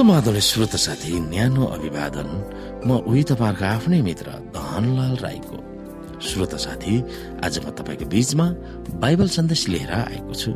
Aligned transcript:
समाधान 0.00 0.38
श्रोत 0.40 0.74
साथी 0.80 1.12
न्यानो 1.28 1.64
अभिवादन। 1.76 2.28
म 2.88 3.04
उही 3.04 3.22
तपाईँहरूको 3.28 3.64
आफ्नै 3.68 4.00
मित्र 4.00 4.28
धनलाल 4.56 5.14
राईको। 5.20 5.56
श्रोत 6.24 6.54
साथी 6.56 6.94
आज 7.44 7.54
म 7.60 7.66
तपाईँको 7.76 8.08
बीचमा 8.08 8.46
बाइबल 8.96 9.28
सन्देश 9.28 9.62
लिएर 9.68 9.92
आएको 9.92 10.32
छु। 10.32 10.50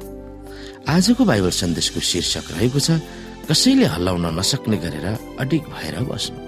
आजको 0.88 1.22
बाइबल 1.28 1.52
सन्देशको 1.60 2.00
शीर्षक 2.00 2.56
रहेको 2.56 2.80
छ 2.80 2.96
कसैले 3.44 3.84
हल्लाउन 3.84 4.26
नसक्ने 4.32 4.76
गरेर 4.80 5.06
अडिक 5.36 5.62
भएर 5.68 5.96
बस्नु। 6.08 6.43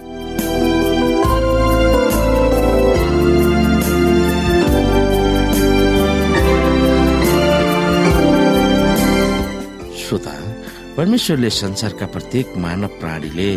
परमेश्वरले 10.97 11.49
संसारका 11.51 12.07
प्रत्येक 12.13 12.57
मानव 12.57 12.89
प्राणीले 13.01 13.49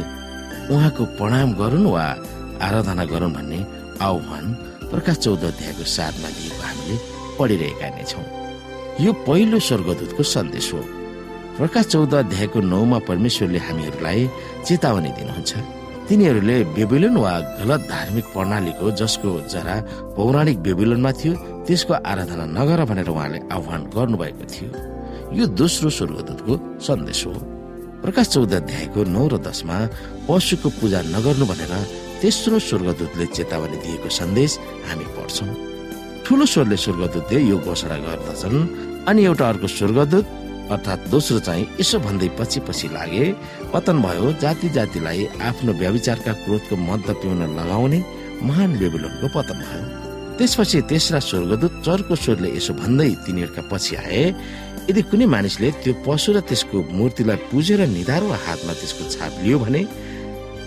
उहाँको 0.76 1.04
प्रणाम 1.18 1.54
गरून् 1.60 1.86
वा 1.88 2.04
आराधना 2.68 3.06
गरून् 3.12 3.34
भन्ने 3.34 3.60
आह्वान 4.04 4.46
प्रकाश 4.92 5.18
चौध 5.24 5.44
अध्यायको 5.48 5.84
साथमा 5.88 6.30
दिएको 6.36 6.62
हामीले 6.68 6.96
पढिरहेका 7.40 7.88
नै 7.96 8.04
छौँ। 8.12 8.26
यो 9.00 9.12
पहिलो 9.24 9.60
स्वर्गदूतको 9.68 10.24
सन्देश 10.36 10.68
हो। 10.74 10.82
प्रकाश 11.58 11.86
चौध 11.96 12.14
अध्यायको 12.24 12.60
नौमा 12.60 13.00
परमेश्वरले 13.08 13.60
हामीहरूलाई 13.68 14.28
चेतावनी 14.68 15.12
दिनुहुन्छ। 15.18 15.52
तिनीहरूले 16.12 16.58
बेबिलोन 16.76 17.18
वा 17.24 17.34
गलत 17.60 17.82
धार्मिक 17.88 18.26
प्रणालीको 18.36 18.92
जसको 19.00 19.30
जरा 19.48 19.76
पौराणिक 20.20 20.58
बेबिलोनमा 20.68 21.12
थियो 21.16 21.34
त्यसको 21.66 21.94
आराधना 22.04 22.46
नगर 22.60 22.84
भनेर 22.90 23.10
उहाँले 23.16 23.40
आह्वान 23.56 23.82
गर्नुभएको 23.96 24.46
थियो। 24.54 24.89
यो 25.30 25.46
दोस्रो 25.46 25.90
स्वर्गदूतको 25.94 26.54
सन्देश 26.82 27.26
हो। 27.26 27.34
प्रकाश 28.02 28.28
चौध 28.34 28.54
अध्यायको 28.54 29.04
नौ 29.14 29.28
र 29.30 29.38
दसमा 29.38 29.78
पशुको 30.26 30.70
पूजा 30.82 31.02
नगर्नु 31.14 31.46
भनेर 31.46 31.74
तेस्रो 32.22 32.58
स्वर्गदूतले 32.58 33.26
चेतावनी 33.38 33.78
दिएको 33.78 34.10
सन्देश 34.10 34.52
हामी 34.90 35.06
पढ्छौँ। 35.14 35.50
ठुलो 36.26 36.46
स्वरले 36.50 36.78
स्वर्गदूतले 36.82 37.40
यो 37.46 37.58
घोषणा 37.62 37.98
गर्दछन् 38.06 39.06
अनि 39.06 39.22
एउटा 39.30 39.46
अर्को 39.50 39.68
स्वर्गदूत 39.70 40.26
अर्थात् 40.74 41.10
दोस्रो 41.14 41.40
चाहिँ 41.46 41.66
यसो 41.80 42.00
भन्दै 42.02 42.30
पछि 42.34 42.60
पछि 42.66 42.88
लागे 42.90 43.26
पतन 43.70 44.02
भयो 44.02 44.34
जाति 44.42 44.70
जातिलाई 44.74 45.30
आफ्नो 45.46 45.72
व्याविचारका 45.78 46.34
क्रोधको 46.42 46.76
मद्द 46.90 47.10
पिउन 47.22 47.42
लगाउने 47.54 48.00
महान 48.50 48.70
बेबुलनको 48.82 49.28
पतन 49.38 49.60
भयो। 49.62 50.09
त्यसपछि 50.40 50.80
तेस्रा 50.88 51.20
स्वर्गदूत 51.20 51.74
चर्को 51.86 52.16
स्वरले 52.16 52.50
यसो 52.56 52.72
भन्दै 52.80 53.12
तिनीहरूका 53.28 53.64
पछि 53.72 53.94
आए 54.00 54.24
यदि 54.88 55.02
कुनै 55.12 55.26
मानिसले 55.36 55.68
त्यो 55.84 55.94
पशु 56.08 56.30
र 56.36 56.40
त्यसको 56.48 56.78
मूर्तिलाई 56.98 57.40
पुजेर 57.52 57.82
निधारो 57.92 58.28
हातमा 58.48 58.74
त्यसको 58.80 59.04
छाप 59.14 59.34
लियो 59.44 59.58
भने 59.60 59.82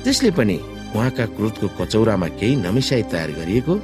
त्यसले 0.04 0.30
पनि 0.36 0.56
उहाँका 0.92 1.24
क्रोधको 1.36 1.66
कचौरामा 1.80 2.28
केही 2.38 2.54
नमिसाई 2.66 3.02
तयार 3.12 3.30
गरिएको 3.40 3.74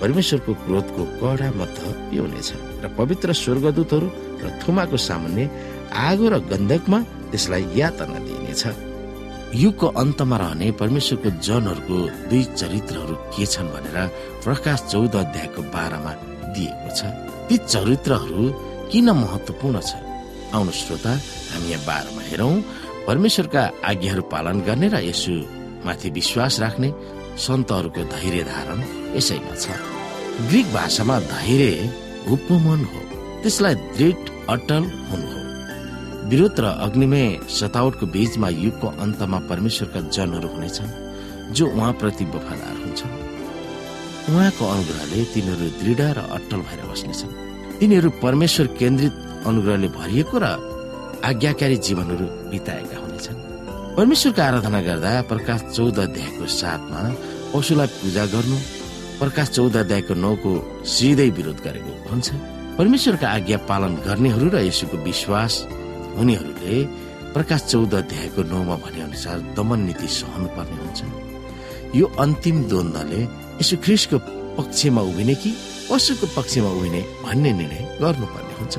परमेश्वरको 0.00 0.52
क्रोधको 0.64 1.02
कडा 1.20 1.48
मध्य 1.60 1.84
पिउनेछ। 2.12 2.48
र 2.84 2.86
पवित्र 2.98 3.28
स्वर्गदूतहरू 3.42 4.08
र 4.44 4.46
थुमाको 4.60 4.96
सामान्य 5.08 5.48
आगो 6.08 6.26
र 6.28 6.34
गन्धकमा 6.52 6.98
त्यसलाई 7.32 7.64
यातना 7.80 8.18
दिइनेछ। 8.28 8.62
युगको 9.54 9.86
अन्तमा 10.02 10.36
रहने 10.36 10.70
परमेश्वरको 10.80 11.30
जनहरूको 11.40 11.98
दुई 12.28 12.42
चरित्रहरू 12.60 13.14
के 13.32 13.46
छन् 13.46 13.72
भनेर 13.72 13.96
प्रकाश 14.44 14.78
चौध 14.92 15.14
अध्यायको 15.16 15.62
बाह्रमा 15.74 16.12
दिएको 16.54 16.90
छ। 16.96 17.00
ती 17.48 17.56
चरित्रहरू 17.56 18.42
किन 18.92 19.08
महत्वपूर्ण 19.10 19.80
छ? 19.80 19.96
आउनु 20.52 20.72
श्रोता 20.72 21.12
हामी 21.52 21.68
यहाँ 21.72 21.84
बाह्रमा 21.86 22.22
हेरौँ 22.28 22.54
परमेश्वरका 23.08 23.62
आज्ञाहरू 23.88 24.22
पालन 24.32 24.60
गर्ने 24.68 24.88
र 24.92 24.96
यसो 25.08 25.34
माथि 25.86 26.08
विश्वास 26.10 26.60
राख्ने 26.60 26.88
सन्तहरूको 27.40 28.02
धैर्य 28.04 28.42
धारण 28.52 28.78
यसैमा 29.16 29.54
छ। 29.56 29.66
ग्रिक 30.48 30.66
भाषामा 30.76 31.16
धैर्य 31.20 31.88
उपमन 32.28 32.80
हो। 32.84 33.00
त्यसलाई 33.42 33.74
दृढ 33.96 34.20
अटल 34.50 34.84
हुनु 35.08 35.28
हो। 35.32 35.37
विरोध 36.28 36.60
र 36.60 36.64
अग्निमय 36.84 37.48
सतावटको 37.48 38.06
बीचमा 38.12 38.48
युगको 38.52 38.88
अन्तमा 39.00 39.38
परमेश्वरका 39.48 40.00
जनहरू 40.12 40.48
हुनेछन् 40.54 40.90
जो 41.56 41.64
उहाँप्रति 41.66 42.24
वफादार 42.34 42.76
हुन्छन्। 42.84 43.12
उहाँको 44.28 44.64
अनुग्रहले 44.68 45.24
तिनीहरू 45.32 45.68
दृढ 45.80 46.00
र 46.16 46.18
अटल 46.36 46.60
भएर 46.68 46.80
बस्नेछन्। 46.84 47.32
तिनीहरू 47.80 48.10
परमेश्वर 48.20 48.66
केन्द्रित 48.76 49.14
अनुग्रहले 49.48 49.88
भरिएको 49.88 50.36
र 50.36 50.46
आज्ञाकारी 51.24 51.76
जीवनहरू 51.86 52.26
बिताएका 52.52 52.96
हुनेछन्। 53.00 53.38
परमेश्वरको 53.96 54.42
आराधना 54.42 54.80
गर्दा 54.84 55.10
प्रकाश 55.32 55.60
चौध 55.76 55.98
अध्यायको 55.98 56.44
साथमा 56.44 57.00
पशुलाई 57.56 57.88
पूजा 57.96 58.24
गर्नु 58.36 58.58
प्रकाश 59.16 59.48
चौध 59.56 59.76
अध्यायको 59.82 60.14
नौको 60.14 60.52
सिधै 60.84 61.28
विरोध 61.40 61.58
गरेको 61.64 61.92
हुन्छ। 62.12 62.28
परमेश्वरका 62.76 63.26
आज्ञा 63.36 63.58
पालन 63.64 63.92
गर्नेहरू 64.04 64.46
र 64.52 64.56
यसुको 64.68 64.96
विश्वास 65.08 65.54
हुनेहरूले 66.18 66.74
प्रकाश 67.34 67.62
चौध 67.70 67.94
अध्यायको 67.94 68.42
नौमा 68.50 68.76
भने 68.82 69.00
अनुसार 69.02 69.38
दमन 69.56 69.80
नीति 69.86 70.08
सहनु 70.18 70.48
पर्ने 70.56 70.76
हुन्छ। 70.82 71.00
यो 71.96 72.06
अन्तिम 72.24 72.56
द्वन्दले 72.70 73.20
यसु 73.60 73.76
ख्रिसको 73.84 74.18
पक्षमा 74.58 75.02
उभिने 75.10 75.34
कि 75.42 75.50
पशुको 75.90 76.26
पक्षमा 76.36 76.70
उभिने 76.76 77.00
भन्ने 77.24 77.50
निर्णय 77.60 77.82
गर्नुपर्ने 78.02 78.54
हुन्छ। 78.58 78.76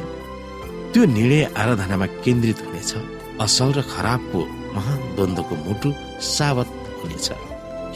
त्यो 0.91 1.05
निर्णय 1.17 1.43
आराधनामा 1.61 2.05
केन्द्रित 2.25 2.59
हुनेछ। 2.65 2.91
असल 3.45 3.69
र 3.77 3.81
खराबको 3.93 4.39
महान 4.75 4.99
द्वन्दको 5.15 5.55
मुटु 5.65 5.89
सावत 6.35 6.69
हुनेछ। 6.99 7.27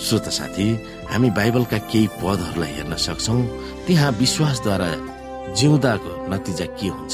श्रोत 0.03 0.27
साथी 0.37 0.67
हामी 1.11 1.29
बाइबलका 1.37 1.77
केही 1.91 2.07
पदहरूलाई 2.21 2.71
हेर्न 2.77 2.95
सक्छौ। 3.05 3.37
त्यहाँ 3.85 4.11
विश्वासद्वारा 4.21 4.89
जिउँदाको 5.57 6.11
नतिजा 6.31 6.65
के 6.77 6.87
हुन्छ? 6.87 7.13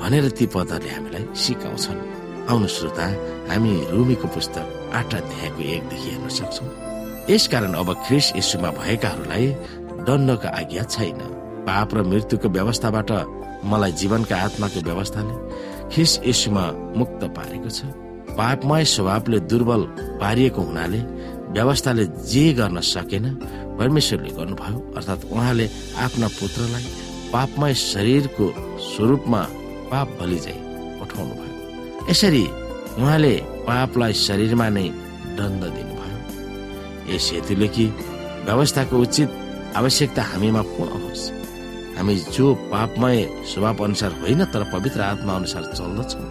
भनेर 0.00 0.28
ती 0.36 0.46
पदहरूले 0.54 0.90
हामीलाई 0.96 1.24
सिकाउँछन्। 1.34 2.00
आउनु 2.50 2.68
श्रोता 2.68 3.06
हामी 3.50 3.72
रुमीको 3.90 4.26
पुस्तक 4.34 4.66
आठ 4.94 5.10
अध्यायको 5.14 5.60
एकदेखि 5.74 6.08
हेर्न 6.10 6.28
सक्छौ। 6.38 6.64
यसकारण 7.32 7.72
अब 7.74 7.88
ख्रिस 8.06 8.26
यसुमा 8.36 8.70
भएकाहरूलाई 8.78 9.46
दण्डको 10.06 10.48
आज्ञा 10.60 10.82
छैन। 10.94 11.20
पाप 11.66 11.88
र 11.94 11.98
मृत्युको 12.06 12.48
व्यवस्थाबाट 12.48 13.10
मलाई 13.66 13.92
जीवनका 14.00 14.36
आत्माको 14.36 14.80
व्यवस्थाले 14.86 15.34
खिस 15.90 16.12
यसुमा 16.26 16.64
मुक्त 16.96 17.20
पारेको 17.36 17.70
छ। 17.70 17.90
पापमय 18.38 18.84
स्वभावले 18.84 19.38
दुर्बल 19.50 19.82
पारिएको 20.22 20.60
हुनाले 20.62 21.00
व्यवस्थाले 21.56 22.04
जे 22.30 22.44
गर्न 22.52 22.78
सकेन 22.84 23.26
परमेश्वरले 23.78 24.30
गर्नुभयो। 24.38 24.78
अर्थात् 24.96 25.26
उहाँले 25.32 25.66
आफ्ना 26.04 26.28
पुत्रलाई 26.38 26.86
पापमय 27.32 27.74
शरीरको 27.74 28.46
स्वरूपमा 28.86 29.42
पाप 29.90 30.08
जाइ 30.44 30.58
पठाउनु 31.00 31.34
भयो 31.40 31.54
यसरी 32.10 32.44
उहाँले 32.98 33.34
पापलाई 33.66 34.12
शरीरमा 34.26 34.68
नै 34.76 34.88
दण्ड 35.38 35.62
दिनुभयो। 35.76 36.18
यस 37.10 37.26
हेतुले 37.32 37.68
कि 37.74 37.86
व्यवस्थाको 38.46 38.96
उचित 39.04 39.30
आवश्यकता 39.76 40.22
हामीमा 40.32 40.62
पूर्ण 40.74 41.00
होस्। 41.04 41.24
हामी 41.96 42.14
जो 42.34 42.46
पापमय 42.72 43.18
स्वभाव 43.50 43.84
अनुसार 43.84 44.12
होइन 44.20 44.44
तर 44.52 44.62
पवित्र 44.72 45.00
आत्मा 45.12 45.32
अनुसार 45.40 45.64
चल्दछौँ। 45.76 46.24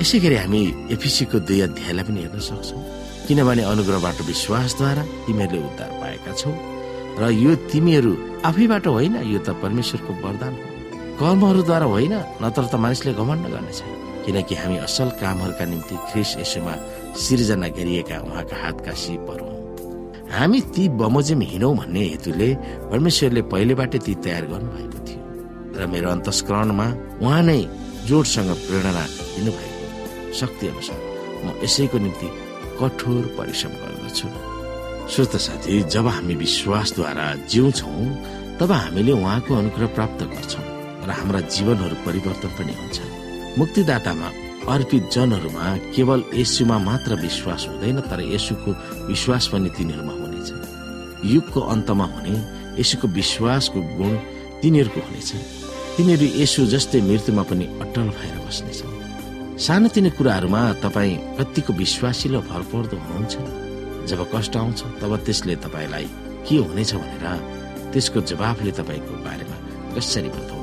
यसै 0.00 0.18
गरी 0.24 0.36
हामी 0.42 0.62
एफिसीको 0.94 1.38
दुई 1.48 1.60
अध्यायलाई 1.66 2.04
पनि 2.04 2.20
हेर्न 2.20 2.40
सक्छौँ। 2.48 2.82
किनभने 3.26 3.62
अनुग्रहबाट 3.62 4.18
विश्वासद्वारा 4.26 5.02
तिमीहरूले 5.26 5.66
उद्धार 5.68 5.90
पाएका 6.00 6.32
छौ 6.40 6.50
र 7.20 7.22
यो 7.30 7.54
तिमीहरू 7.70 8.12
आफैबाट 8.48 8.86
होइन 8.86 9.14
यो 9.32 9.38
त 9.38 9.48
परमेश्वरको 9.62 10.12
वरदान 10.24 10.54
हो। 10.54 10.69
कर्महरूद्वारा 11.20 11.86
होइन 11.92 12.14
नत्र 12.42 12.64
त 12.72 12.74
मानिसले 12.84 13.12
घमण्ड 13.20 13.44
गर्नेछ 13.52 13.80
किनकि 14.24 14.54
हामी 14.60 14.76
असल 14.86 15.08
कामहरूका 15.20 15.64
निम्ति 15.72 15.96
ख्रिस 16.08 16.30
यसोमा 16.40 16.74
सिर्जना 17.24 17.68
गरिएका 17.76 18.16
उहाँका 18.26 18.56
हातका 18.62 18.92
सिपहरू 19.02 19.46
हामी 20.36 20.60
ती 20.74 20.82
बमोजिम 21.00 21.40
हिँडौँ 21.52 21.74
भन्ने 21.80 22.02
हेतुले 22.12 22.48
परमेश्वरले 22.92 23.42
पहिलेबाटै 23.52 23.98
ती 24.06 24.14
तयार 24.24 24.44
गर्नुभएको 24.52 24.98
थियो। 25.06 25.22
र 25.76 25.80
मेरो 25.92 26.08
अन्तस्करणमा 26.16 26.86
उहाँ 27.20 27.42
नै 27.48 27.60
जोडसँग 28.08 28.50
प्रेरणा 28.64 29.04
दिनुभएको 29.34 30.32
शक्ति 30.40 30.64
अनुसार 30.72 31.00
म 31.44 31.46
यसैको 31.64 31.98
निम्ति 32.04 32.28
कठोर 32.80 33.22
परिश्रम 33.38 33.72
गर्दछु। 33.82 34.28
श्रोत 35.12 35.36
साथी 35.46 35.74
जब 35.92 36.06
हामी 36.16 36.34
विश्वासद्वारा 36.44 37.26
जिउँछौँ 37.50 38.02
तब 38.58 38.72
हामीले 38.72 39.12
उहाँको 39.20 39.50
अनुग्रह 39.60 39.94
प्राप्त 39.96 40.20
गर्छौँ। 40.34 40.69
र 41.10 41.12
हाम्रा 41.12 41.40
जीवनहरू 41.50 41.96
परिवर्तन 42.06 42.50
पनि 42.54 42.72
हुन्छ। 42.78 42.98
मुक्तिदातामा 43.58 44.28
अर्पित 44.70 45.10
जनहरूमा 45.10 45.66
केवल 45.94 46.20
यसुमा 46.38 46.76
मात्र 46.78 47.14
विश्वास 47.18 47.66
हुँदैन 47.68 47.98
तर 48.06 48.20
यसुको 48.30 48.70
विश्वास 49.10 49.44
पनि 49.52 49.68
तिनीहरूमा 49.74 50.14
हुनेछ। 50.14 50.48
युगको 51.26 51.60
अन्तमा 51.74 52.06
हुने 52.14 52.34
यसुको 52.80 53.06
विश्वासको 53.18 53.80
गुण 53.98 54.12
तिनीहरूको 54.62 55.00
हुनेछ। 55.06 55.30
तिनीहरू 55.96 56.26
यसु 56.42 56.60
जस्तै 56.70 57.00
मृत्युमा 57.02 57.42
पनि 57.50 57.64
अटल 57.82 58.08
भएर 58.14 58.36
बस्नेछ। 58.46 58.80
सानोतिनो 59.58 60.10
कुराहरूमा 60.14 60.62
तपाईँ 60.84 61.16
कतिको 61.38 61.72
विश्वासिलो 61.82 62.40
भरपर्दो 62.50 62.96
हुनुहुन्छ। 63.02 63.34
जब 64.10 64.20
कष्ट 64.34 64.54
आउँछ 64.56 64.80
तब 65.02 65.12
त्यसले 65.26 65.54
तपाईँलाई 65.64 66.06
के 66.46 66.56
हुनेछ 66.62 66.92
भनेर 66.94 67.26
त्यसको 67.92 68.18
जवाफले 68.30 68.72
तपाईँको 68.78 69.14
बारेमा 69.26 69.56
कसरी 69.96 70.28
बताउँदछ 70.30 70.59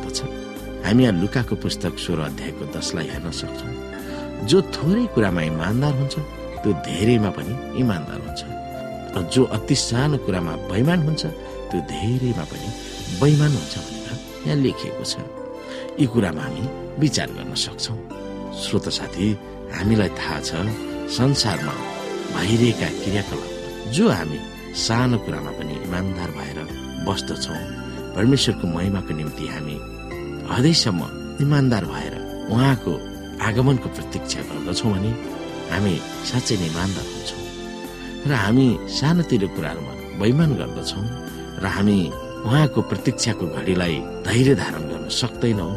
हामी 0.88 1.04
यहाँ 1.04 1.20
लुकाको 1.20 1.56
पुस्तक 1.60 2.00
सोह्र 2.00 2.20
अध्यायको 2.32 2.64
दसलाई 2.72 3.08
हेर्न 3.12 3.32
सक्छौँ। 3.36 4.48
जो 4.48 4.58
थोरै 4.72 5.06
कुरामा 5.12 5.42
इमान्दार 5.52 5.94
हुन्छ 6.00 6.16
त्यो 6.64 6.72
धेरैमा 6.88 7.30
पनि 7.36 7.54
इमान्दार 7.76 8.20
हुन्छ। 8.24 8.42
र 9.12 9.18
जो 9.28 9.44
अति 9.52 9.76
सानो 9.76 10.18
कुरामा 10.24 10.54
बैमान 10.72 11.00
हुन्छ 11.04 11.24
त्यो 11.68 11.80
धेरैमा 11.92 12.44
पनि 12.52 12.68
बैमान 13.20 13.52
हुन्छ 13.60 13.76
भनेर 13.84 14.16
यहाँ 14.48 14.58
लेखिएको 14.64 15.04
छ। 15.04 15.16
यी 16.00 16.06
कुरामा 16.08 16.42
हामी 16.48 16.64
विचार 17.04 17.28
गर्न 17.36 17.52
सक्छौँ। 17.52 18.00
श्रोत 18.56 18.88
साथी 18.88 19.28
हामीलाई 19.76 20.10
थाहा 20.16 20.40
छ 20.48 20.52
संसारमा 21.20 21.76
भइरहेका 22.32 22.90
क्रियाकलाप 23.04 23.92
जो 23.92 24.06
हामी 24.08 24.40
सानो 24.88 25.18
कुरामा 25.28 25.52
पनि 25.60 25.76
इमान्दार 25.84 26.32
भएर 26.40 26.60
बस्दछौँ 27.04 27.60
परमेश्वरको 28.16 28.66
महिमाको 28.72 29.14
निम्ति 29.20 29.48
हामी 29.52 29.78
हदैसम्म 30.52 31.02
इमान्दार 31.44 31.86
भएर 31.86 32.14
उहाँको 32.52 32.94
आगमनको 33.48 33.88
प्रतीक्षा 33.98 34.42
गर्दछौँ 34.50 34.92
भने 34.94 35.12
हामी 35.72 35.94
साँच्चै 36.30 36.56
नै 36.62 36.68
इमान्दार 36.74 37.06
हुन्छौँ। 37.12 37.44
र 38.30 38.32
हामी 38.44 38.68
सानोतिरो 38.98 39.48
कुराहरूमा 39.56 39.94
बैमान 40.20 40.52
गर्दछौँ 40.60 41.06
र 41.64 41.66
हामी 41.76 41.98
उहाँको 42.48 42.80
प्रतीक्षाको 42.92 43.46
घडीलाई 43.58 43.96
धैर्य 44.28 44.56
धारण 44.62 44.84
गर्न 44.92 45.06
सक्दैनौँ 45.22 45.74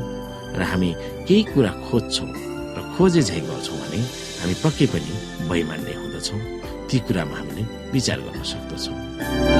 र 0.58 0.62
हामी 0.70 0.90
केही 1.28 1.43
कुरा 1.52 1.72
खोज्छौँ 1.87 2.31
र 2.76 2.78
खोजे 2.94 3.22
झै 3.28 3.40
गर्छौँ 3.49 3.78
भने 3.82 4.00
हामी 4.40 4.55
पक्कै 4.64 4.87
पनि 4.93 5.12
बैमान 5.50 5.81
नै 5.87 5.94
हुँदछौँ। 6.00 6.40
ती 6.88 6.99
कुरामा 7.06 7.37
हामीले 7.38 7.62
विचार 7.94 8.19
गर्न 8.26 8.43
सक्दछौँ। 8.52 9.59